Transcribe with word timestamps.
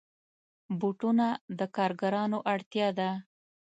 بوټونه 0.79 1.27
د 1.57 1.59
کارګرانو 1.75 2.37
اړتیا 2.53 2.87
ده. 2.99 3.09